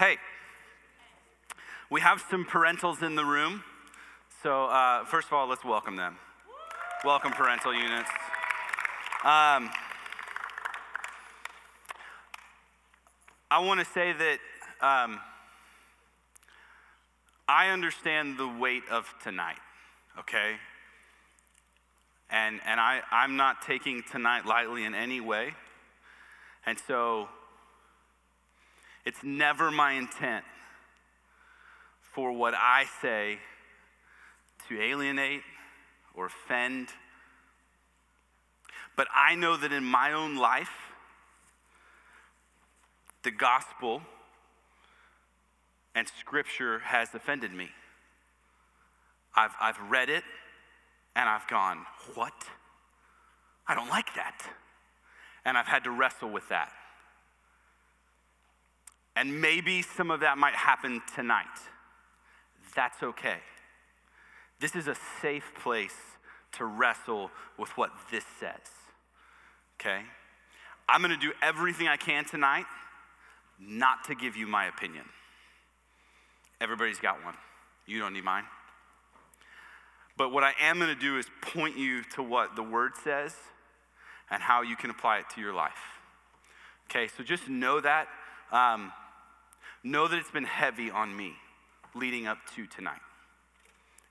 [0.00, 0.16] Hey,
[1.90, 3.62] we have some parentals in the room.
[4.42, 6.16] So, uh, first of all, let's welcome them.
[7.04, 8.08] Welcome, parental units.
[9.22, 9.68] Um,
[13.50, 14.38] I want to say that
[14.80, 15.20] um,
[17.46, 19.58] I understand the weight of tonight,
[20.20, 20.54] okay?
[22.30, 25.52] And, and I, I'm not taking tonight lightly in any way.
[26.64, 27.28] And so,
[29.04, 30.44] it's never my intent
[32.00, 33.38] for what I say
[34.68, 35.42] to alienate
[36.14, 36.88] or offend.
[38.96, 40.70] But I know that in my own life,
[43.22, 44.02] the gospel
[45.94, 47.68] and scripture has offended me.
[49.34, 50.24] I've, I've read it
[51.14, 52.32] and I've gone, What?
[53.66, 54.42] I don't like that.
[55.44, 56.72] And I've had to wrestle with that.
[59.20, 61.44] And maybe some of that might happen tonight.
[62.74, 63.36] That's okay.
[64.60, 65.94] This is a safe place
[66.52, 68.54] to wrestle with what this says.
[69.78, 70.00] Okay?
[70.88, 72.64] I'm to do everything I can tonight
[73.60, 75.04] not to give you my opinion.
[76.58, 77.34] Everybody's got one.
[77.86, 78.44] You don't need mine.
[80.16, 83.34] But what I am to do is point you to what the word says
[84.30, 85.72] and how you can apply it to your life.
[86.90, 88.08] Okay, so just know that.
[88.50, 88.90] Um,
[89.82, 91.34] know that it's been heavy on me
[91.94, 93.00] leading up to tonight.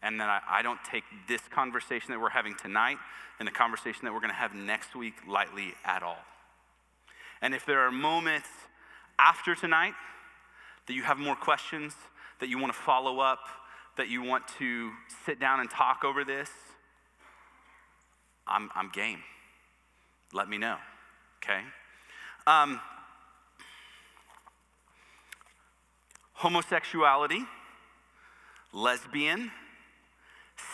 [0.01, 2.97] And that I, I don't take this conversation that we're having tonight
[3.39, 6.19] and the conversation that we're going to have next week lightly at all.
[7.41, 8.47] And if there are moments
[9.17, 9.93] after tonight
[10.87, 11.93] that you have more questions,
[12.39, 13.39] that you want to follow up,
[13.97, 14.91] that you want to
[15.25, 16.49] sit down and talk over this,
[18.47, 19.19] I'm, I'm game.
[20.33, 20.77] Let me know,
[21.43, 21.61] okay?
[22.47, 22.79] Um,
[26.39, 27.43] homosexuality,
[28.71, 29.51] lesbian,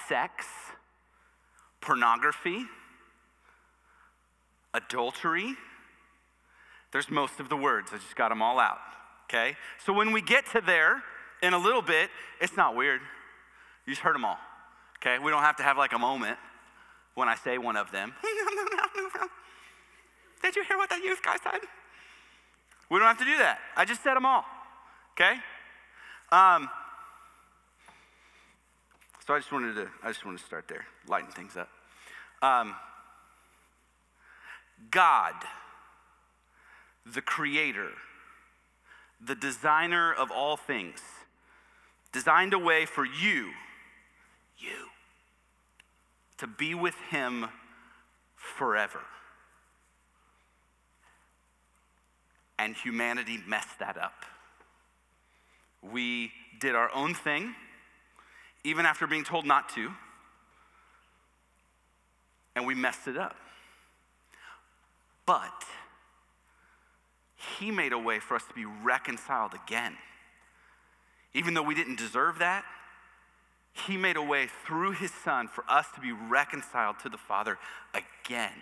[0.07, 0.45] sex,
[1.81, 2.65] pornography,
[4.75, 5.55] adultery.
[6.91, 7.89] There's most of the words.
[7.91, 8.77] I just got them all out.
[9.23, 9.57] Okay?
[9.83, 11.01] So when we get to there
[11.41, 13.01] in a little bit, it's not weird.
[13.87, 14.37] You just heard them all.
[14.99, 15.17] Okay?
[15.17, 16.37] We don't have to have like a moment
[17.15, 18.13] when I say one of them.
[20.43, 21.61] Did you hear what that youth guy said?
[22.91, 23.57] We don't have to do that.
[23.75, 24.45] I just said them all.
[25.13, 25.39] Okay?
[26.35, 26.69] Um,
[29.25, 31.69] so I just wanted to, I just wanted to start there, lighten things up.
[32.41, 32.75] Um,
[34.91, 35.33] God,
[37.05, 37.91] the creator,
[39.25, 40.99] the designer of all things,
[42.11, 43.51] designed a way for you,
[44.57, 44.89] you,
[46.39, 47.45] to be with him
[48.35, 49.03] forever.
[52.59, 54.25] And humanity messed that up.
[55.91, 57.53] We did our own thing,
[58.63, 59.91] even after being told not to,
[62.55, 63.35] and we messed it up.
[65.25, 65.63] But
[67.59, 69.95] He made a way for us to be reconciled again.
[71.33, 72.63] Even though we didn't deserve that,
[73.73, 77.57] He made a way through His Son for us to be reconciled to the Father
[77.93, 78.53] again.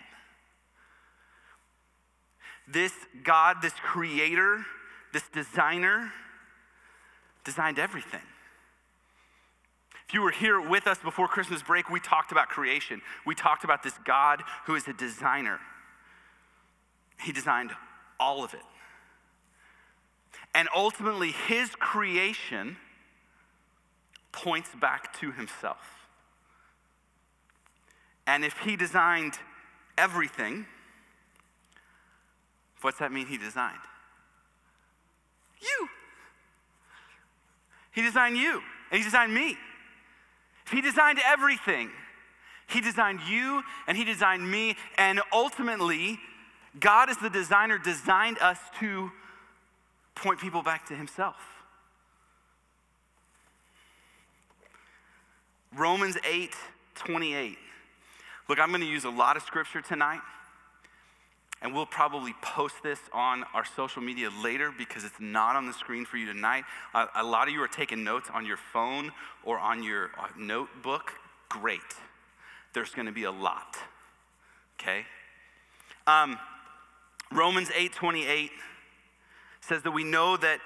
[2.66, 2.92] This
[3.22, 4.64] God, this creator,
[5.12, 6.10] this designer,
[7.44, 8.22] designed everything.
[10.08, 13.00] If you were here with us before Christmas break, we talked about creation.
[13.24, 15.60] We talked about this God who is a designer.
[17.20, 17.70] He designed
[18.20, 18.60] all of it.
[20.54, 22.76] And ultimately, his creation
[24.30, 26.08] points back to himself.
[28.26, 29.34] And if he designed
[29.98, 30.66] everything,
[32.80, 33.78] what's that mean he designed?
[35.60, 35.88] You.
[37.94, 38.60] He designed you,
[38.90, 39.56] and He designed me.
[40.70, 41.90] He designed everything.
[42.66, 46.18] He designed you, and He designed me, and ultimately,
[46.80, 49.10] God, as the designer, designed us to
[50.14, 51.36] point people back to Himself.
[55.76, 56.54] Romans 8
[56.96, 57.58] 28.
[58.48, 60.20] Look, I'm going to use a lot of scripture tonight
[61.64, 65.72] and we'll probably post this on our social media later because it's not on the
[65.72, 66.64] screen for you tonight.
[67.16, 69.10] A lot of you are taking notes on your phone
[69.42, 71.12] or on your uh, notebook.
[71.48, 71.80] Great.
[72.74, 73.78] There's going to be a lot.
[74.78, 75.06] Okay?
[76.06, 76.38] Um,
[77.32, 78.50] Romans 8 28
[79.62, 80.60] says that we know that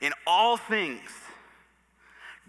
[0.00, 1.10] in all things,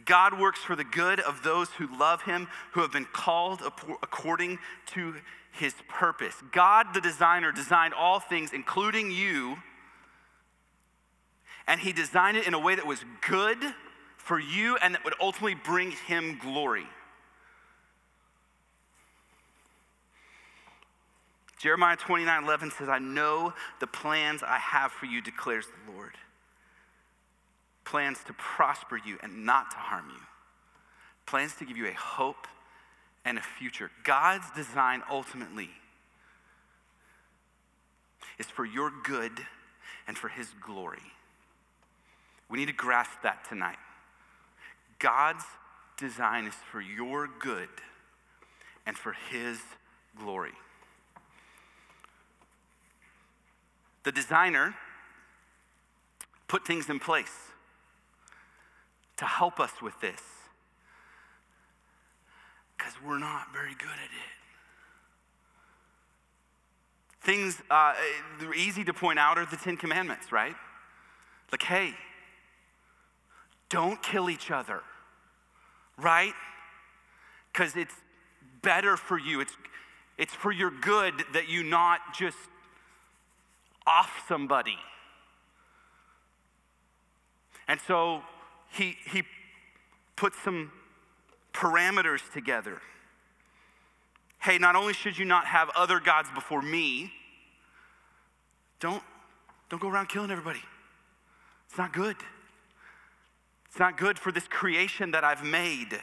[0.06, 3.62] God works for the good of those who love him, who have been called
[4.02, 4.58] according
[4.88, 5.14] to
[5.52, 6.36] his purpose.
[6.52, 9.58] God, the designer, designed all things, including you.
[11.68, 13.58] And he designed it in a way that was good
[14.18, 16.86] for you and that would ultimately bring him glory.
[21.60, 26.14] Jeremiah 29 11 says, I know the plans I have for you, declares the Lord.
[27.84, 30.22] Plans to prosper you and not to harm you.
[31.28, 32.48] Plans to give you a hope
[33.26, 33.92] and a future.
[34.04, 35.70] God's design ultimately
[38.40, 39.32] is for your good
[40.08, 41.02] and for His glory.
[42.50, 43.78] We need to grasp that tonight.
[45.00, 45.46] God's
[45.98, 47.70] design is for your good
[48.86, 49.60] and for His
[50.18, 50.54] glory.
[54.04, 54.76] The designer
[56.48, 57.52] put things in place
[59.18, 60.20] to help us with this
[62.82, 64.32] because we're not very good at it.
[67.22, 67.94] Things uh,
[68.56, 70.56] easy to point out are the Ten Commandments, right?
[71.52, 71.94] Like, hey,
[73.70, 74.82] don't kill each other,
[75.98, 76.34] right?
[77.54, 77.94] Because it's
[78.64, 79.42] better for you.
[79.42, 79.56] It's,
[80.18, 82.38] it's for your good that you not just
[83.86, 84.78] off somebody.
[87.68, 88.24] And so
[88.72, 89.24] he, he
[90.16, 90.72] put some
[91.54, 92.82] parameters together.
[94.40, 97.12] Hey, not only should you not have other gods before me,
[98.80, 99.04] don't,
[99.70, 100.62] don't go around killing everybody.
[101.70, 102.18] It's not good.
[103.68, 106.00] It's not good for this creation that I've made.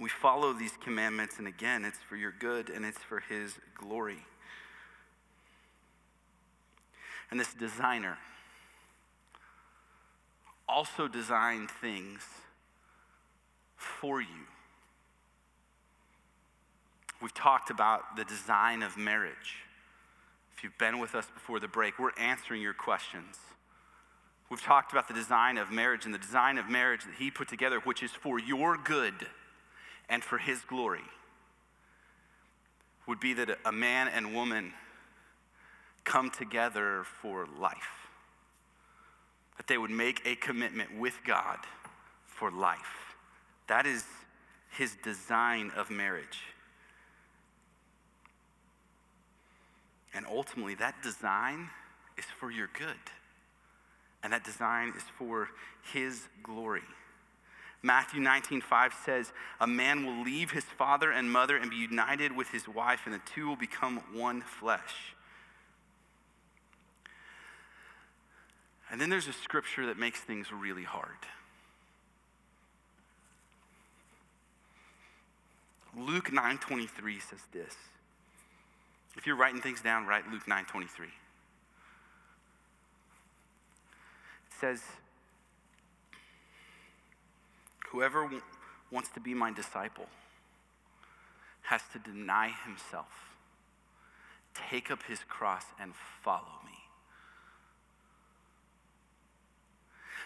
[0.00, 4.24] We follow these commandments, and again, it's for your good and it's for His glory.
[7.30, 8.18] And this designer
[10.68, 12.22] also designed things
[13.76, 14.46] for you.
[17.20, 19.62] We've talked about the design of marriage.
[20.56, 23.38] If you've been with us before the break, we're answering your questions.
[24.50, 27.48] We've talked about the design of marriage and the design of marriage that He put
[27.48, 29.14] together, which is for your good
[30.08, 31.04] and for his glory
[33.06, 34.72] would be that a man and woman
[36.04, 38.08] come together for life.
[39.56, 41.58] That they would make a commitment with God
[42.26, 43.14] for life.
[43.68, 44.04] That is
[44.76, 46.40] his design of marriage.
[50.14, 51.70] And ultimately, that design
[52.16, 52.94] is for your good.
[54.22, 55.48] And that design is for
[55.92, 56.82] his glory.
[57.82, 62.34] Matthew 19, 5 says, A man will leave his father and mother and be united
[62.34, 65.14] with his wife, and the two will become one flesh.
[68.90, 71.18] And then there's a scripture that makes things really hard.
[75.96, 77.76] Luke 9:23 says this.
[79.16, 81.06] If you're writing things down, write Luke 9:23.
[81.06, 81.12] It
[84.60, 84.82] says,
[87.90, 88.28] Whoever
[88.90, 90.08] wants to be my disciple
[91.62, 93.36] has to deny himself,
[94.52, 96.83] take up his cross, and follow me.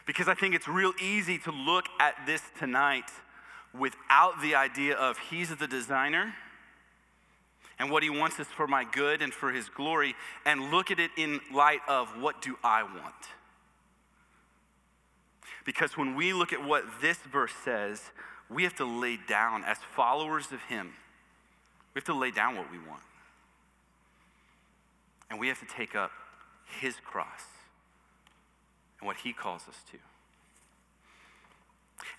[0.09, 3.11] Because I think it's real easy to look at this tonight
[3.79, 6.35] without the idea of he's the designer
[7.79, 10.15] and what he wants is for my good and for his glory,
[10.47, 13.29] and look at it in light of what do I want?
[15.67, 18.03] Because when we look at what this verse says,
[18.49, 20.95] we have to lay down, as followers of Him,
[21.95, 23.03] we have to lay down what we want.
[25.31, 26.11] And we have to take up
[26.81, 27.43] His cross
[29.01, 29.99] and what He calls us to.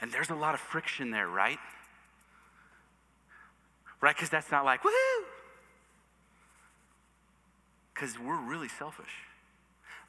[0.01, 1.59] And there's a lot of friction there, right?
[4.01, 4.15] Right?
[4.15, 5.23] Because that's not like, woohoo!
[7.93, 9.11] Because we're really selfish.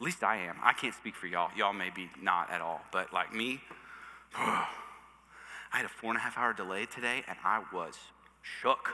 [0.01, 0.57] At least I am.
[0.63, 1.51] I can't speak for y'all.
[1.57, 2.81] Y'all may be not at all.
[2.93, 3.61] But like me,
[4.35, 4.67] I
[5.73, 7.97] had a four and a half hour delay today and I was
[8.43, 8.91] shook.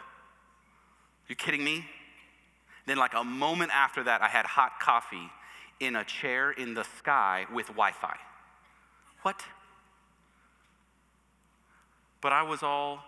[1.28, 1.84] You kidding me?
[2.86, 5.30] Then, like a moment after that, I had hot coffee
[5.80, 8.16] in a chair in the sky with Wi Fi.
[9.22, 9.42] What?
[12.20, 13.00] But I was all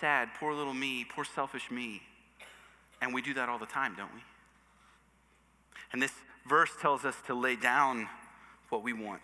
[0.00, 2.02] sad, poor little me, poor selfish me.
[3.00, 4.20] And we do that all the time, don't we?
[5.92, 6.12] And this
[6.46, 8.08] verse tells us to lay down
[8.68, 9.22] what we want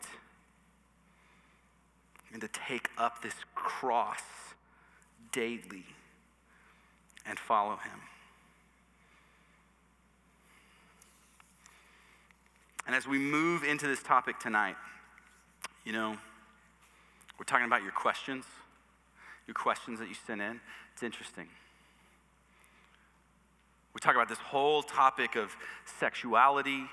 [2.33, 4.23] and to take up this cross
[5.33, 5.85] daily
[7.27, 8.01] and follow him.
[12.87, 14.77] And as we move into this topic tonight,
[15.85, 16.17] you know,
[17.39, 18.45] we're talking about your questions,
[19.47, 20.61] your questions that you sent in.
[20.93, 21.49] It's interesting.
[23.95, 25.55] We talk about this whole topic of
[25.99, 26.85] sexuality.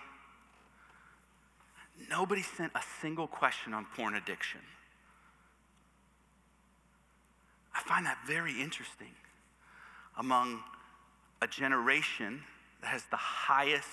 [2.09, 4.61] Nobody sent a single question on porn addiction.
[7.73, 9.11] I find that very interesting
[10.17, 10.61] among
[11.41, 12.43] a generation
[12.81, 13.87] that has the highest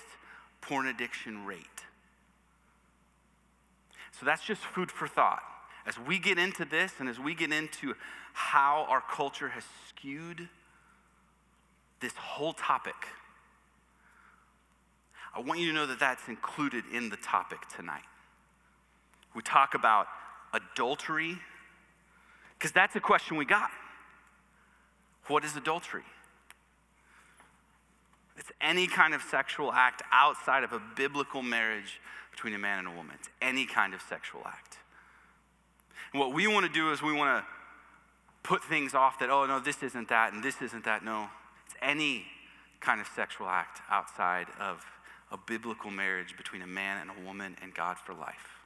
[0.61, 1.65] porn addiction rate.
[4.17, 5.41] So that's just food for thought.
[5.85, 7.95] As we get into this and as we get into
[8.33, 10.47] how our culture has skewed
[11.99, 12.95] this whole topic,
[15.35, 18.03] I want you to know that that's included in the topic tonight.
[19.35, 20.07] We talk about
[20.53, 21.37] adultery,
[22.57, 23.69] because that's a question we got.
[25.27, 26.03] What is adultery?
[28.39, 31.99] It's any kind of sexual act outside of a biblical marriage
[32.31, 33.15] between a man and a woman.
[33.19, 34.77] It's any kind of sexual act.
[36.13, 37.47] And what we want to do is we want to
[38.43, 41.03] put things off that, oh, no, this isn't that, and this isn't that.
[41.03, 41.27] No,
[41.65, 42.25] it's any
[42.79, 44.85] kind of sexual act outside of
[45.33, 48.63] a biblical marriage between a man and a woman and God for life.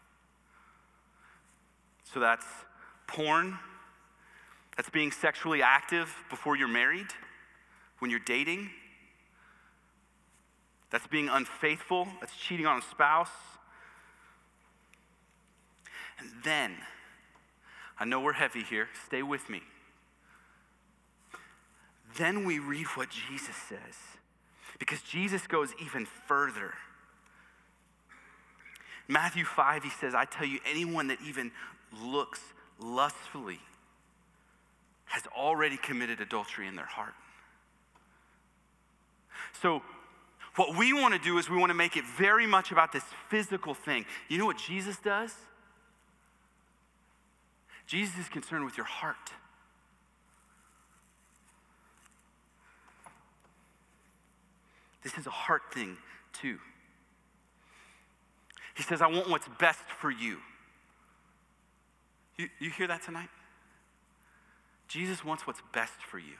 [2.13, 2.45] So that's
[3.07, 3.57] porn,
[4.77, 7.07] that's being sexually active before you're married,
[7.97, 8.69] when you're dating.
[10.93, 13.31] That's being unfaithful, that's cheating on a spouse.
[16.19, 16.75] And then,
[18.00, 19.63] I know we're heavy here, stay with me.
[22.15, 23.97] Then we read what Jesus says,
[24.77, 26.75] because Jesus goes even further.
[29.07, 31.51] Matthew 5, he says, I tell you, anyone that even
[32.03, 32.39] looks
[32.79, 33.59] lustfully
[35.05, 37.15] has already committed adultery in their heart.
[39.59, 39.81] So,
[40.55, 43.03] what we want to do is we want to make it very much about this
[43.29, 44.05] physical thing.
[44.29, 45.33] You know what Jesus does?
[47.88, 49.31] Jesus is concerned with your heart.
[55.03, 55.98] This is a heart thing,
[56.31, 56.60] too.
[58.75, 60.38] He says, I want what's best for you.
[62.38, 63.29] You, you hear that tonight?
[64.88, 66.36] Jesus wants what's best for you.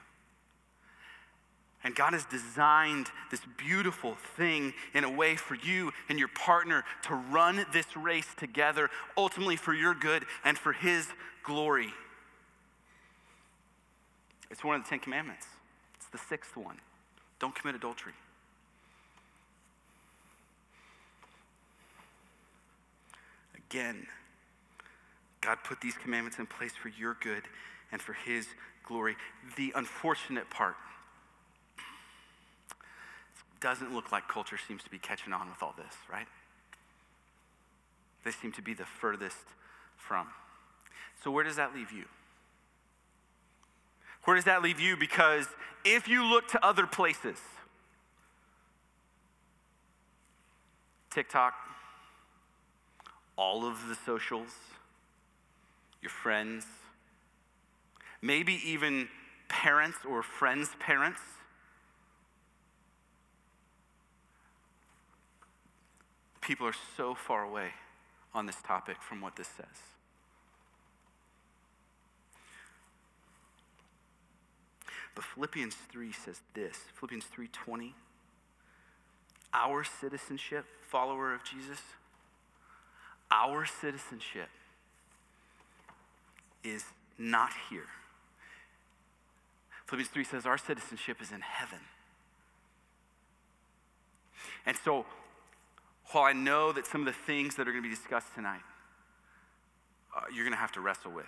[1.84, 6.82] And God has designed this beautiful thing in a way for you and your partner
[7.02, 8.88] to run this race together,
[9.18, 11.06] ultimately for your good and for His
[11.44, 11.92] glory.
[14.50, 15.46] It's one of the Ten Commandments,
[15.96, 16.78] it's the sixth one.
[17.38, 18.14] Don't commit adultery.
[23.68, 24.06] Again,
[25.42, 27.42] God put these commandments in place for your good
[27.92, 28.46] and for His
[28.86, 29.16] glory.
[29.56, 30.76] The unfortunate part
[33.64, 36.26] doesn't look like culture seems to be catching on with all this, right?
[38.22, 39.38] They seem to be the furthest
[39.96, 40.26] from.
[41.22, 42.04] So, where does that leave you?
[44.24, 44.98] Where does that leave you?
[44.98, 45.46] Because
[45.82, 47.38] if you look to other places,
[51.10, 51.54] TikTok,
[53.36, 54.50] all of the socials,
[56.02, 56.66] your friends,
[58.20, 59.08] maybe even
[59.48, 61.20] parents or friends' parents,
[66.44, 67.70] people are so far away
[68.34, 69.66] on this topic from what this says.
[75.14, 77.94] But Philippians 3 says this, Philippians 3:20,
[79.52, 81.80] our citizenship, follower of Jesus,
[83.30, 84.48] our citizenship
[86.64, 86.84] is
[87.16, 87.88] not here.
[89.86, 91.80] Philippians 3 says our citizenship is in heaven.
[94.66, 95.06] And so
[96.12, 98.60] while I know that some of the things that are going to be discussed tonight,
[100.16, 101.26] uh, you're going to have to wrestle with.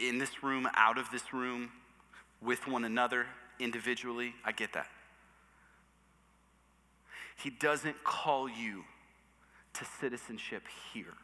[0.00, 1.70] In this room, out of this room,
[2.40, 3.26] with one another,
[3.58, 4.88] individually, I get that.
[7.36, 8.84] He doesn't call you
[9.74, 11.14] to citizenship here.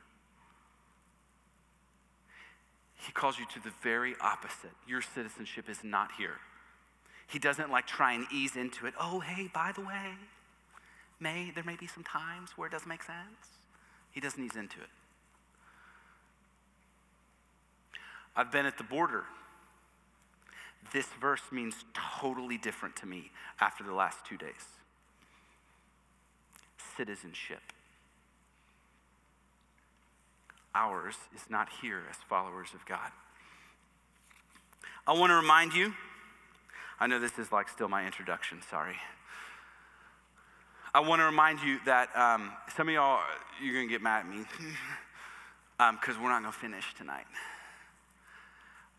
[2.95, 4.73] He calls you to the very opposite.
[4.87, 6.37] Your citizenship is not here.
[7.29, 8.95] He doesn't like try and ease into it.
[9.01, 10.15] Oh, hey, by the way,
[11.21, 13.59] may there may be some times where it doesn't make sense.
[14.11, 14.89] He doesn't ease into it.
[18.37, 19.25] I've been at the border.
[20.93, 21.85] This verse means
[22.21, 24.79] totally different to me after the last two days.
[26.97, 27.61] Citizenship.
[30.75, 33.11] Ours is not here as followers of God.
[35.07, 35.95] I want to remind you,
[37.01, 38.97] I know this is like still my introduction, sorry.
[40.99, 43.21] I want to remind you that um, some of y'all,
[43.63, 44.39] you're going to get mad at me
[45.79, 47.27] because um, we're not going to finish tonight.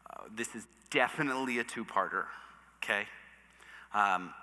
[0.09, 2.23] Uh, this is definitely a two parter,
[2.81, 3.03] okay?
[3.93, 4.33] Um,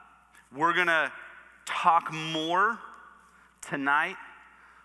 [0.54, 1.10] we're going to
[1.64, 2.78] talk more
[3.66, 4.16] tonight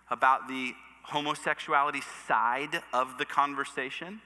[0.09, 0.71] about the
[1.03, 4.21] homosexuality side of the conversation,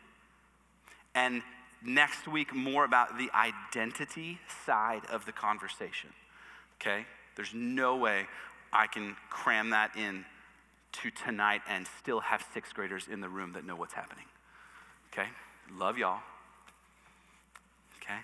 [1.15, 1.41] and
[1.83, 4.37] next week more about the identity
[4.67, 6.11] side of the conversation.
[6.79, 7.07] Okay?
[7.35, 8.27] There's no way
[8.71, 10.25] I can cram that in
[10.93, 14.25] to tonight and still have sixth graders in the room that know what's happening.
[15.11, 15.27] Okay?
[15.77, 16.19] Love y'all.
[18.01, 18.19] Okay?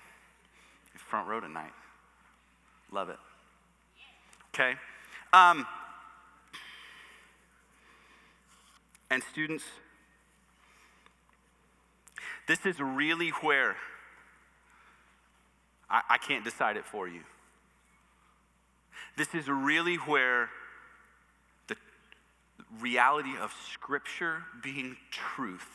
[0.95, 1.73] Front row tonight.
[2.91, 3.17] Love it.
[4.53, 4.75] Okay?
[5.33, 5.65] Um,
[9.09, 9.65] and students,
[12.47, 13.75] this is really where
[15.89, 17.21] I, I can't decide it for you.
[19.17, 20.49] This is really where
[21.67, 21.75] the
[22.79, 25.67] reality of Scripture being truth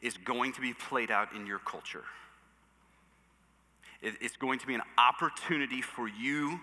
[0.00, 2.04] is going to be played out in your culture.
[4.02, 6.58] It's going to be an opportunity for you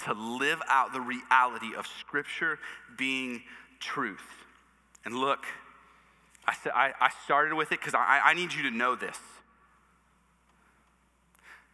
[0.00, 2.58] to live out the reality of Scripture
[2.96, 3.42] being
[3.78, 4.26] truth.
[5.04, 5.46] And look,
[6.46, 9.18] I, I, started with it because I need you to know this.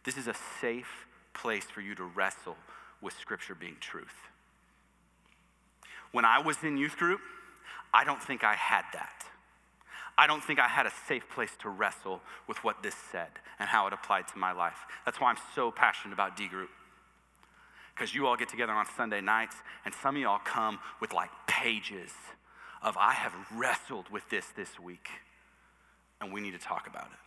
[0.03, 2.57] This is a safe place for you to wrestle
[3.01, 4.15] with Scripture being truth.
[6.11, 7.19] When I was in youth group,
[7.93, 9.25] I don't think I had that.
[10.17, 13.27] I don't think I had a safe place to wrestle with what this said
[13.59, 14.77] and how it applied to my life.
[15.03, 16.69] That's why I'm so passionate about D group.
[17.93, 21.29] Because you all get together on Sunday nights, and some of y'all come with like
[21.47, 22.11] pages
[22.81, 25.09] of I have wrestled with this this week,
[26.21, 27.19] and we need to talk about it.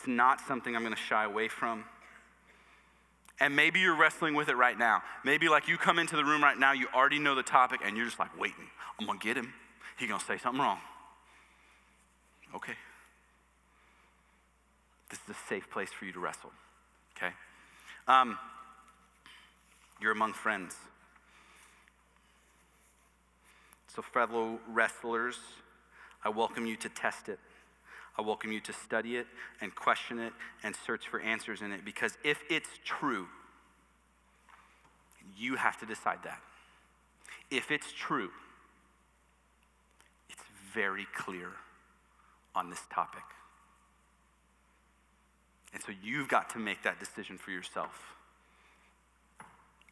[0.00, 1.84] It's not something I'm going to shy away from.
[3.38, 5.02] And maybe you're wrestling with it right now.
[5.26, 7.98] Maybe like you come into the room right now, you already know the topic, and
[7.98, 8.64] you're just like waiting.
[8.98, 9.52] I'm going to get him.
[9.98, 10.78] He's going to say something wrong.
[12.54, 12.72] Okay.
[15.10, 16.52] This is a safe place for you to wrestle.
[17.14, 17.34] Okay?
[18.08, 18.38] Um,
[20.00, 20.76] you're among friends.
[23.94, 25.38] So, fellow wrestlers,
[26.24, 27.38] I welcome you to test it.
[28.20, 29.26] I welcome you to study it
[29.62, 33.28] and question it and search for answers in it because if it's true,
[35.38, 36.38] you have to decide that.
[37.50, 38.28] If it's true,
[40.28, 40.42] it's
[40.74, 41.48] very clear
[42.54, 43.22] on this topic.
[45.72, 48.16] And so you've got to make that decision for yourself.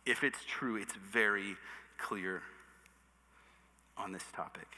[0.04, 1.56] If it's true, it's very
[1.96, 2.42] clear
[3.96, 4.68] on this topic.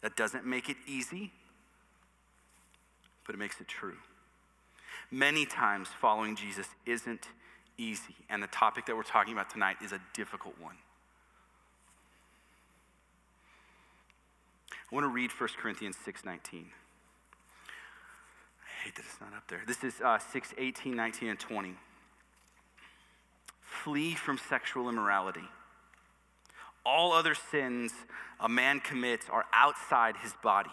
[0.00, 1.30] That doesn't make it easy,
[3.26, 3.96] but it makes it true.
[5.10, 7.28] Many times, following Jesus isn't
[7.78, 10.76] easy, and the topic that we're talking about tonight is a difficult one.
[14.90, 16.66] I want to read 1 Corinthians 6:19.
[18.62, 19.62] I hate that it's not up there.
[19.66, 21.74] This is uh, 6, 18, 19, and 20.
[23.60, 25.48] Flee from sexual immorality.
[26.86, 27.92] All other sins
[28.40, 30.70] a man commits are outside his body,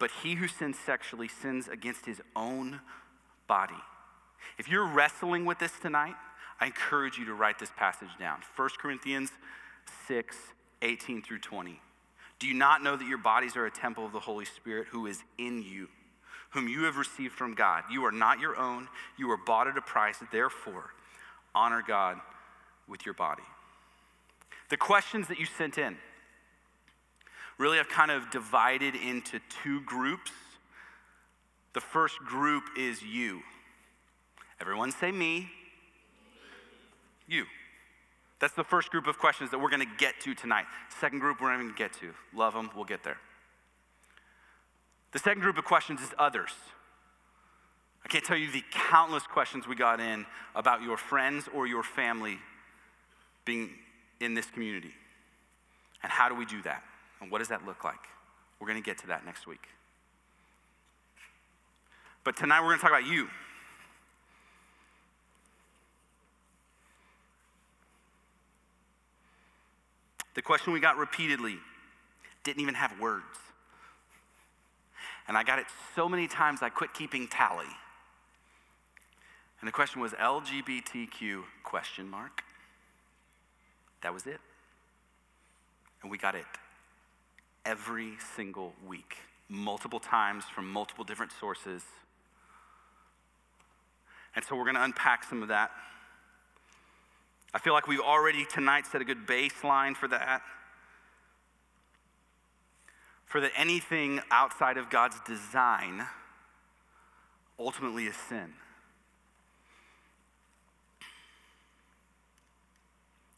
[0.00, 2.80] but he who sins sexually sins against his own
[3.46, 3.74] body.
[4.58, 6.14] If you're wrestling with this tonight,
[6.58, 9.30] I encourage you to write this passage down 1 Corinthians
[10.08, 10.36] 6
[10.82, 11.78] 18 through 20.
[12.38, 15.06] Do you not know that your bodies are a temple of the Holy Spirit who
[15.06, 15.88] is in you,
[16.50, 17.84] whom you have received from God?
[17.90, 20.16] You are not your own, you were bought at a price.
[20.32, 20.94] Therefore,
[21.54, 22.18] honor God
[22.88, 23.42] with your body.
[24.70, 25.98] The questions that you sent in
[27.60, 30.32] really I've kind of divided into two groups.
[31.74, 33.42] The first group is you.
[34.60, 35.50] Everyone say me.
[37.28, 37.44] You.
[38.40, 40.64] That's the first group of questions that we're going to get to tonight.
[41.00, 42.14] Second group, we're not even going to get to.
[42.34, 43.18] Love them, we'll get there.
[45.12, 46.50] The second group of questions is others.
[48.02, 51.82] I can't tell you the countless questions we got in about your friends or your
[51.82, 52.38] family
[53.44, 53.68] being
[54.18, 54.92] in this community.
[56.02, 56.82] And how do we do that?
[57.20, 58.00] And what does that look like?
[58.58, 59.68] We're going to get to that next week.
[62.24, 63.28] But tonight we're going to talk about you.
[70.34, 71.58] The question we got repeatedly
[72.44, 73.24] didn't even have words.
[75.28, 77.66] And I got it so many times I quit keeping tally.
[79.60, 82.42] And the question was LGBTQ question mark.
[84.02, 84.40] That was it.
[86.02, 86.46] And we got it
[87.70, 91.82] every single week, multiple times from multiple different sources.
[94.34, 95.70] And so we're going to unpack some of that.
[97.54, 100.42] I feel like we've already tonight set a good baseline for that.
[103.26, 106.06] For that anything outside of God's design
[107.56, 108.52] ultimately is sin.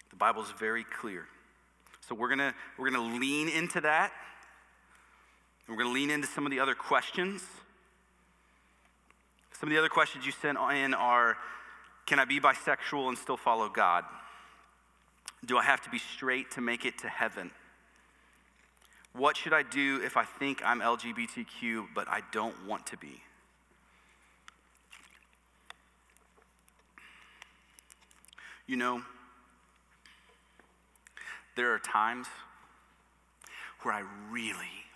[0.08, 1.26] The Bible is very clear.
[2.08, 4.12] So we're going to we're going to lean into that
[5.68, 7.42] we're gonna lean into some of the other questions.
[9.52, 11.36] Some of the other questions you sent in are
[12.06, 14.04] Can I be bisexual and still follow God?
[15.44, 17.50] Do I have to be straight to make it to heaven?
[19.12, 23.22] What should I do if I think I'm LGBTQ but I don't want to be?
[28.66, 29.02] You know,
[31.56, 32.26] there are times
[33.82, 34.86] where I really,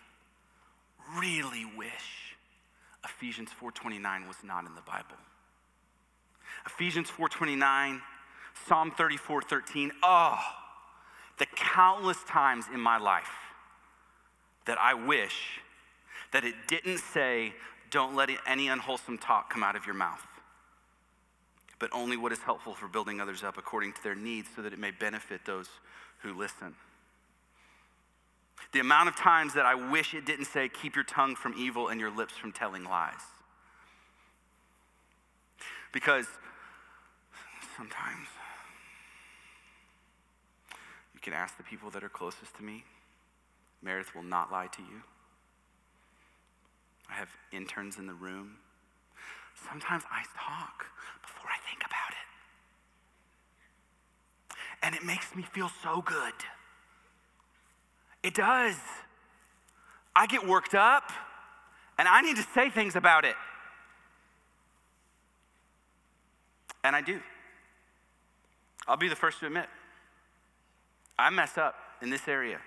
[1.18, 2.36] really wish
[3.04, 5.16] Ephesians 4:29 was not in the Bible.
[6.66, 8.02] Ephesians 4:29,
[8.66, 9.92] Psalm 34:13.
[10.02, 10.38] Oh,
[11.38, 13.30] the countless times in my life
[14.64, 15.60] that I wish
[16.32, 17.54] that it didn't say,
[17.90, 20.26] don't let any unwholesome talk come out of your mouth,
[21.78, 24.72] but only what is helpful for building others up according to their needs so that
[24.72, 25.68] it may benefit those
[26.18, 26.74] who listen.
[28.72, 31.88] The amount of times that I wish it didn't say, keep your tongue from evil
[31.88, 33.14] and your lips from telling lies.
[35.92, 36.26] Because
[37.76, 38.28] sometimes
[41.14, 42.84] you can ask the people that are closest to me,
[43.82, 45.02] Meredith will not lie to you.
[47.08, 48.56] I have interns in the room.
[49.68, 50.86] Sometimes I talk
[51.22, 52.26] before I think about it
[54.86, 56.32] and it makes me feel so good.
[58.26, 58.74] It does.
[60.16, 61.12] I get worked up
[61.96, 63.36] and I need to say things about it.
[66.82, 67.20] And I do.
[68.88, 69.66] I'll be the first to admit,
[71.16, 72.58] I mess up in this area.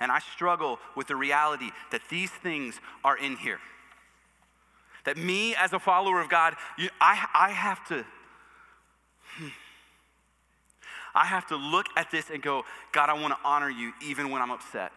[0.00, 3.60] And I struggle with the reality that these things are in here.
[5.04, 6.54] That me, as a follower of God,
[7.00, 8.04] I, I have to.
[9.36, 9.48] Hmm,
[11.14, 14.30] I have to look at this and go, God, I want to honor you even
[14.30, 14.92] when I'm upset.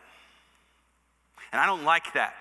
[1.52, 2.34] And I don't like that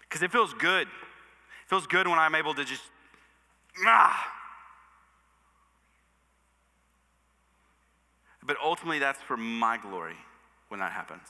[0.00, 0.86] because it feels good.
[0.86, 2.82] It feels good when I'm able to just,
[3.86, 4.32] ah.
[8.46, 10.16] But ultimately, that's for my glory
[10.68, 11.26] when that happens.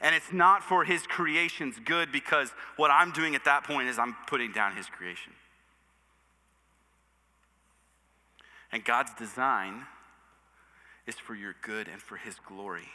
[0.00, 3.98] And it's not for his creation's good because what I'm doing at that point is
[3.98, 5.32] I'm putting down his creation.
[8.72, 9.86] And God's design
[11.06, 12.88] is for your good and for His glory.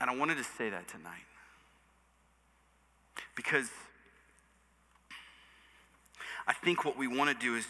[0.00, 1.24] And I wanted to say that tonight
[3.34, 3.70] because
[6.46, 7.66] I think what we want to do is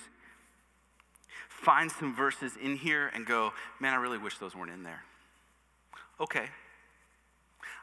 [1.48, 5.02] find some verses in here and go, man, I really wish those weren't in there.
[6.20, 6.46] Okay.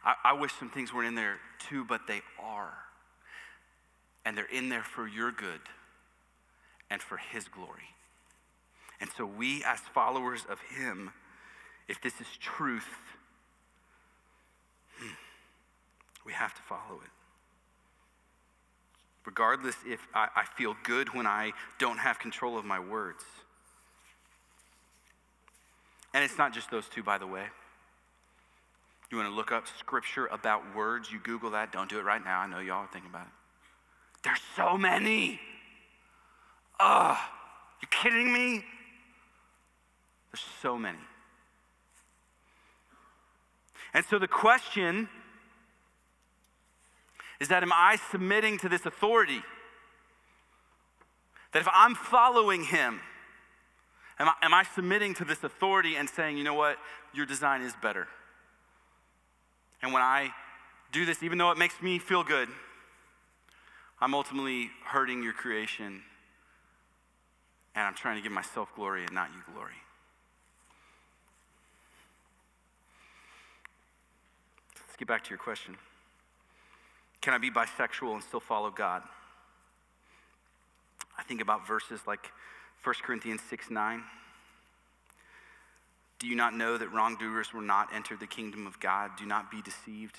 [0.03, 1.37] I, I wish some things weren't in there
[1.69, 2.73] too, but they are.
[4.25, 5.61] And they're in there for your good
[6.93, 7.89] and for His glory.
[9.01, 11.09] And so, we, as followers of Him,
[11.87, 12.87] if this is truth,
[14.99, 15.07] hmm,
[16.23, 17.09] we have to follow it.
[19.25, 23.23] Regardless if I, I feel good when I don't have control of my words.
[26.13, 27.45] And it's not just those two, by the way.
[29.09, 31.71] You want to look up scripture about words, you Google that.
[31.71, 32.39] Don't do it right now.
[32.39, 33.33] I know y'all are thinking about it.
[34.23, 35.39] There's so many.
[36.85, 37.17] Ugh,
[37.81, 38.61] you kidding me?
[40.31, 40.97] There's so many.
[43.93, 45.07] And so the question
[47.39, 49.41] is that am I submitting to this authority?
[51.53, 52.99] That if I'm following him,
[54.19, 56.77] am I, am I submitting to this authority and saying, you know what,
[57.13, 58.07] your design is better?
[59.81, 60.31] And when I
[60.91, 62.49] do this, even though it makes me feel good,
[64.01, 66.01] I'm ultimately hurting your creation
[67.75, 69.73] and I'm trying to give myself glory and not you glory.
[74.87, 75.75] Let's get back to your question.
[77.21, 79.01] Can I be bisexual and still follow God?
[81.17, 82.31] I think about verses like
[82.83, 84.03] 1 Corinthians 6 9.
[86.19, 89.11] Do you not know that wrongdoers will not enter the kingdom of God?
[89.17, 90.17] Do not be deceived.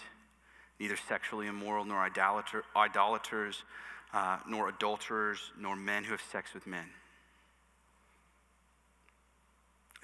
[0.80, 3.62] Neither sexually immoral, nor idolater, idolaters,
[4.12, 6.86] uh, nor adulterers, nor men who have sex with men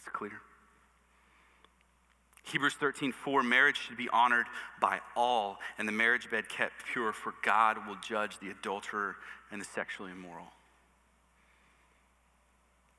[0.00, 0.40] It's clear.
[2.44, 4.46] Hebrews 13, 4, marriage should be honored
[4.80, 9.16] by all, and the marriage bed kept pure, for God will judge the adulterer
[9.52, 10.46] and the sexually immoral.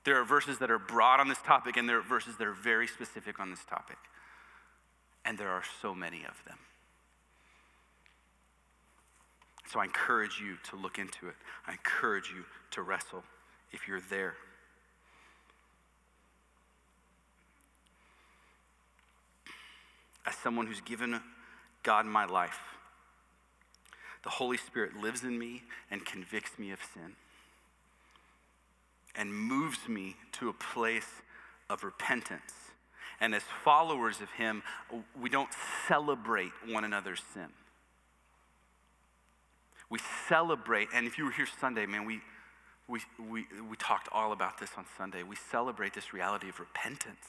[0.03, 2.53] There are verses that are broad on this topic, and there are verses that are
[2.53, 3.97] very specific on this topic.
[5.25, 6.57] And there are so many of them.
[9.71, 11.35] So I encourage you to look into it.
[11.65, 13.23] I encourage you to wrestle
[13.71, 14.35] if you're there.
[20.25, 21.19] As someone who's given
[21.84, 22.60] God my life,
[24.23, 27.15] the Holy Spirit lives in me and convicts me of sin
[29.15, 31.21] and moves me to a place
[31.69, 32.53] of repentance.
[33.19, 34.63] And as followers of Him,
[35.19, 35.49] we don't
[35.88, 37.47] celebrate one another's sin.
[39.89, 42.21] We celebrate, and if you were here Sunday, man, we,
[42.88, 45.23] we, we, we talked all about this on Sunday.
[45.23, 47.27] We celebrate this reality of repentance.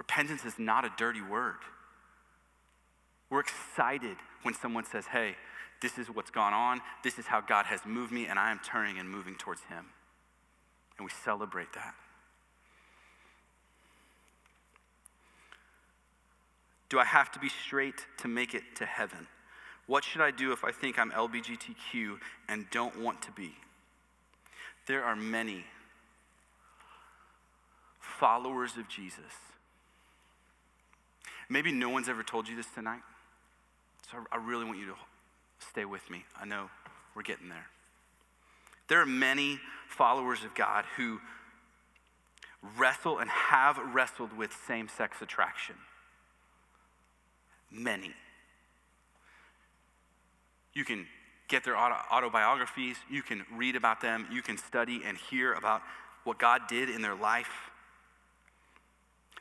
[0.00, 1.58] Repentance is not a dirty word.
[3.28, 5.34] We're excited when someone says, hey,
[5.82, 8.60] this is what's gone on, this is how God has moved me, and I am
[8.64, 9.84] turning and moving towards Him.
[10.96, 11.94] And we celebrate that.
[16.88, 19.26] Do I have to be straight to make it to heaven?
[19.86, 22.16] What should I do if I think I'm LBGTQ
[22.48, 23.52] and don't want to be?
[24.86, 25.66] There are many
[28.00, 29.49] followers of Jesus.
[31.50, 33.00] Maybe no one's ever told you this tonight.
[34.10, 34.94] So I really want you to
[35.68, 36.24] stay with me.
[36.40, 36.70] I know
[37.14, 37.66] we're getting there.
[38.88, 41.20] There are many followers of God who
[42.76, 45.74] wrestle and have wrestled with same sex attraction.
[47.70, 48.14] Many.
[50.72, 51.06] You can
[51.48, 55.82] get their autobiographies, you can read about them, you can study and hear about
[56.22, 57.69] what God did in their life.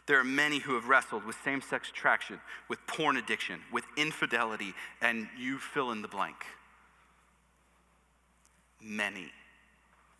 [0.09, 4.73] There are many who have wrestled with same sex attraction, with porn addiction, with infidelity,
[5.03, 6.47] and you fill in the blank.
[8.81, 9.31] Many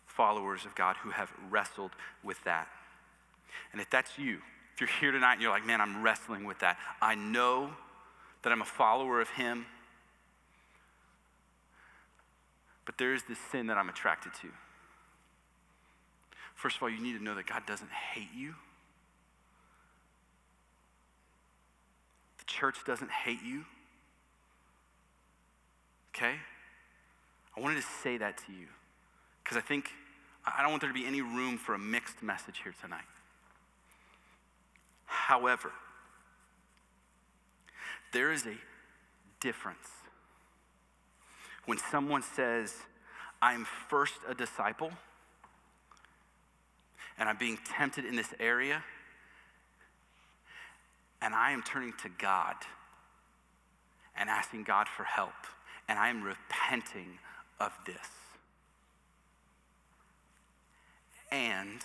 [0.06, 1.90] followers of God who have wrestled
[2.22, 2.68] with that.
[3.72, 4.38] And if that's you,
[4.74, 7.70] if you're here tonight and you're like, man, I'm wrestling with that, I know
[8.42, 9.66] that I'm a follower of Him,
[12.86, 14.50] but there is this sin that I'm attracted to.
[16.54, 18.54] First of all, you need to know that God doesn't hate you.
[22.60, 23.64] Church doesn't hate you.
[26.14, 26.34] Okay?
[27.56, 28.66] I wanted to say that to you
[29.42, 29.90] because I think
[30.44, 33.04] I don't want there to be any room for a mixed message here tonight.
[35.06, 35.72] However,
[38.12, 38.56] there is a
[39.40, 39.88] difference
[41.64, 42.74] when someone says,
[43.40, 44.90] I'm first a disciple
[47.18, 48.82] and I'm being tempted in this area
[51.22, 52.54] and I am turning to God
[54.16, 55.32] and asking God for help,
[55.88, 57.18] and I am repenting
[57.58, 57.96] of this.
[61.30, 61.80] And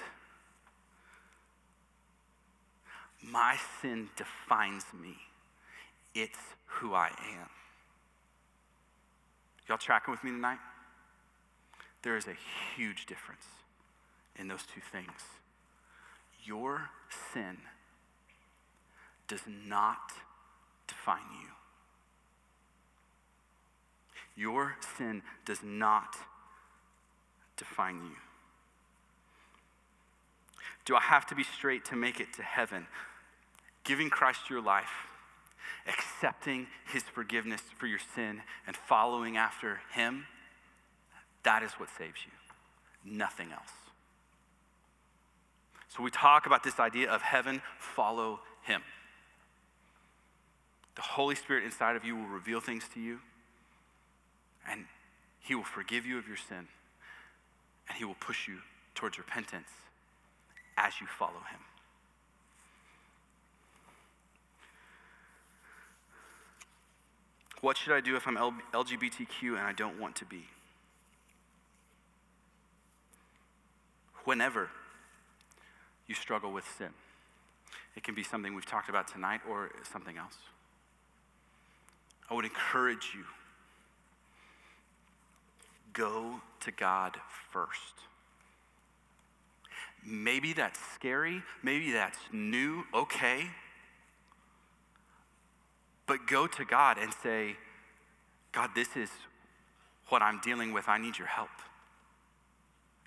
[3.21, 5.15] my sin defines me.
[6.13, 7.49] It's who I am.
[9.67, 10.59] Y'all tracking with me tonight?
[12.03, 12.35] There is a
[12.75, 13.45] huge difference
[14.37, 15.11] in those two things.
[16.43, 16.89] Your
[17.33, 17.57] sin
[19.27, 20.11] does not
[20.87, 21.49] define you.
[24.35, 26.15] Your sin does not
[27.57, 28.17] define you.
[30.83, 32.85] Do I have to be straight to make it to heaven?
[33.83, 35.07] Giving Christ your life,
[35.87, 40.25] accepting his forgiveness for your sin, and following after him,
[41.43, 43.11] that is what saves you.
[43.11, 43.71] Nothing else.
[45.95, 48.81] So we talk about this idea of heaven, follow him.
[50.95, 53.19] The Holy Spirit inside of you will reveal things to you,
[54.69, 54.85] and
[55.41, 56.67] He will forgive you of your sin,
[57.89, 58.59] and He will push you
[58.95, 59.67] towards repentance
[60.77, 61.59] as you follow Him.
[67.61, 70.45] What should I do if I'm LGBTQ and I don't want to be?
[74.23, 74.69] Whenever
[76.07, 76.89] you struggle with sin,
[77.95, 80.37] it can be something we've talked about tonight or something else.
[82.29, 83.23] I would encourage you
[85.93, 87.17] go to God
[87.51, 87.93] first.
[90.05, 93.45] Maybe that's scary, maybe that's new, okay.
[96.05, 97.55] But go to God and say,
[98.51, 99.09] God, this is
[100.09, 100.87] what I'm dealing with.
[100.87, 101.49] I need your help.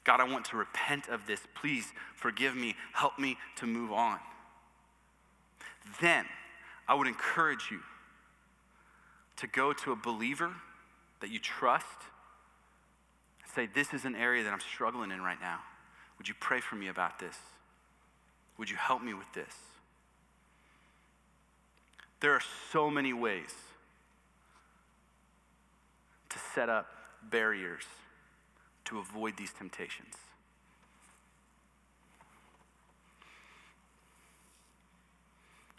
[0.03, 1.41] God, I want to repent of this.
[1.55, 2.75] Please forgive me.
[2.95, 4.19] Help me to move on.
[6.01, 6.25] Then
[6.89, 7.81] I would encourage you
[9.39, 10.53] to go to a believer
[11.21, 11.87] that you trust
[13.43, 15.61] and say, This is an area that I'm struggling in right now.
[16.19, 17.37] Would you pray for me about this?
[18.59, 19.55] Would you help me with this?
[22.21, 23.55] There are so many ways
[26.31, 26.87] to set up
[27.23, 27.85] barriers
[28.87, 30.15] to avoid these temptations.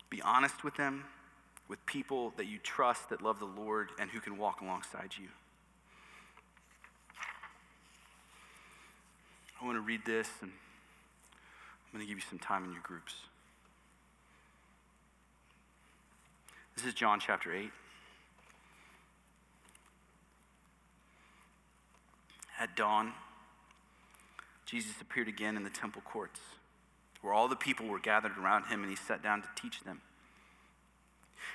[0.10, 1.04] Be honest with them
[1.70, 5.28] with people that you trust, that love the Lord, and who can walk alongside you.
[9.62, 12.82] I want to read this, and I'm going to give you some time in your
[12.82, 13.14] groups.
[16.76, 17.70] This is John chapter 8.
[22.60, 23.14] At dawn,
[24.66, 26.40] Jesus appeared again in the temple courts,
[27.22, 30.02] where all the people were gathered around him, and he sat down to teach them.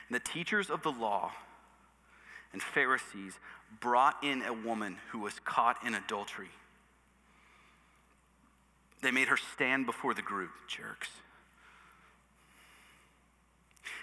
[0.08, 1.32] And the teachers of the law
[2.52, 3.38] and Pharisees
[3.80, 6.50] brought in a woman who was caught in adultery.
[9.02, 11.10] They made her stand before the group, jerks.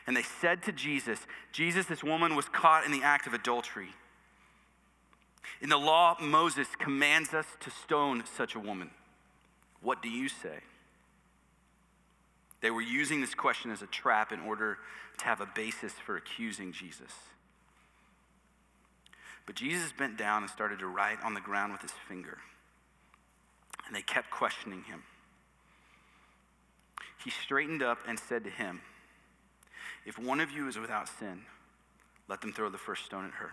[0.05, 1.19] And they said to Jesus,
[1.51, 3.89] Jesus, this woman was caught in the act of adultery.
[5.61, 8.91] In the law, Moses commands us to stone such a woman.
[9.81, 10.59] What do you say?
[12.61, 14.77] They were using this question as a trap in order
[15.17, 17.11] to have a basis for accusing Jesus.
[19.45, 22.37] But Jesus bent down and started to write on the ground with his finger.
[23.87, 25.03] And they kept questioning him.
[27.23, 28.81] He straightened up and said to him,
[30.05, 31.41] If one of you is without sin,
[32.27, 33.51] let them throw the first stone at her.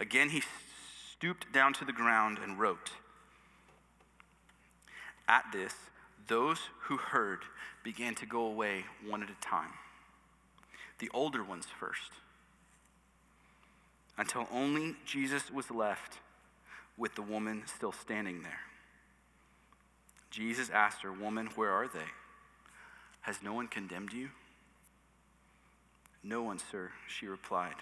[0.00, 0.42] Again, he
[1.12, 2.90] stooped down to the ground and wrote.
[5.28, 5.74] At this,
[6.28, 7.40] those who heard
[7.82, 9.72] began to go away one at a time,
[10.98, 12.12] the older ones first,
[14.18, 16.18] until only Jesus was left
[16.96, 18.60] with the woman still standing there.
[20.30, 22.10] Jesus asked her, Woman, where are they?
[23.22, 24.28] Has no one condemned you?
[26.22, 27.76] No one, sir, she replied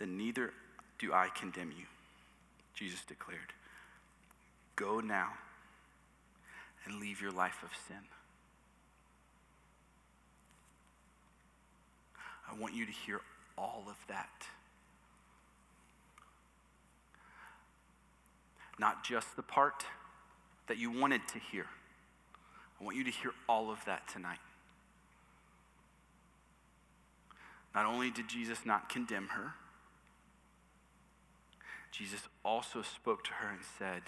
[0.00, 0.52] then neither
[0.98, 1.84] do I condemn you.
[2.74, 3.52] Jesus declared,
[4.74, 5.34] Go now
[6.84, 7.96] and leave your life of sin.
[12.50, 13.20] I want you to hear
[13.56, 14.46] all of that.
[18.78, 19.84] Not just the part
[20.66, 21.66] that you wanted to hear.
[22.80, 24.38] I want you to hear all of that tonight.
[27.74, 29.54] Not only did Jesus not condemn her,
[31.92, 34.02] Jesus also spoke to her and said,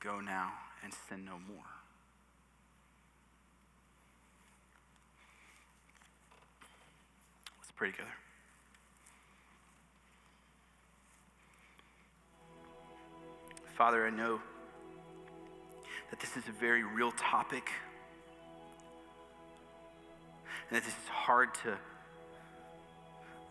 [0.00, 0.52] Go now
[0.82, 1.64] and sin no more.
[7.58, 8.08] Let's pray together.
[13.76, 14.40] Father, I know
[16.10, 17.70] that this is a very real topic
[20.68, 21.76] and that this is hard to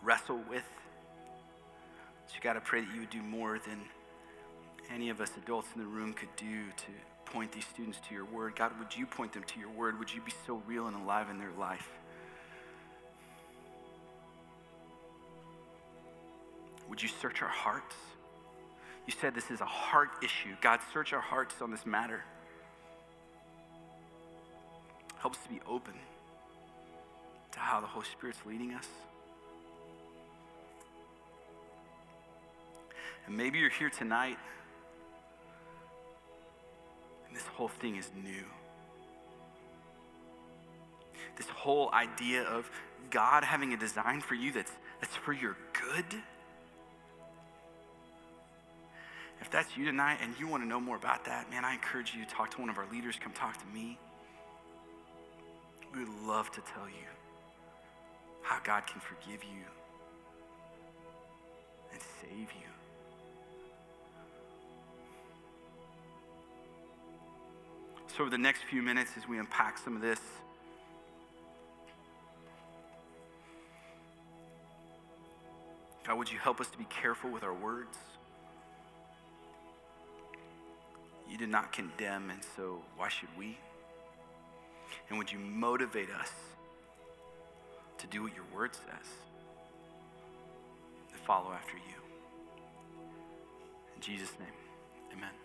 [0.02, 0.64] wrestle with.
[2.28, 3.80] So you got to pray that you would do more than
[4.92, 6.92] any of us adults in the room could do to
[7.32, 8.54] point these students to your word.
[8.56, 9.98] God, would you point them to your word?
[9.98, 11.88] Would you be so real and alive in their life?
[16.88, 17.96] Would you search our hearts?
[19.06, 20.54] You said this is a heart issue.
[20.60, 22.22] God, search our hearts on this matter.
[25.18, 25.94] Help us to be open
[27.52, 28.86] to how the Holy Spirit's leading us.
[33.26, 34.36] And maybe you're here tonight
[37.54, 38.44] whole thing is new.
[41.36, 42.70] This whole idea of
[43.10, 46.20] God having a design for you that's, that's for your good.
[49.40, 52.14] If that's you tonight and you want to know more about that, man, I encourage
[52.14, 53.16] you to talk to one of our leaders.
[53.20, 53.98] Come talk to me.
[55.92, 57.08] We would love to tell you
[58.42, 59.64] how God can forgive you
[61.92, 62.71] and save you.
[68.14, 70.20] So, over the next few minutes, as we unpack some of this,
[76.06, 77.96] God, would you help us to be careful with our words?
[81.30, 83.56] You did not condemn, and so why should we?
[85.08, 86.32] And would you motivate us
[87.96, 89.08] to do what your word says?
[91.12, 91.94] To follow after you.
[93.96, 94.48] In Jesus' name,
[95.16, 95.41] amen.